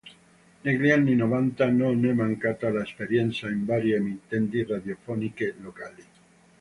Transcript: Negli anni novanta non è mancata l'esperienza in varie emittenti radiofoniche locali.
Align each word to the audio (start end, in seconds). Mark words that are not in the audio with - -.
Negli 0.61 0.89
anni 0.89 1.13
novanta 1.13 1.69
non 1.69 2.03
è 2.07 2.11
mancata 2.13 2.71
l'esperienza 2.71 3.47
in 3.49 3.65
varie 3.65 3.97
emittenti 3.97 4.63
radiofoniche 4.63 5.53
locali. 5.61 6.03